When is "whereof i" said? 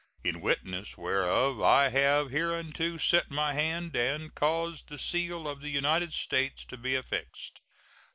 0.97-1.89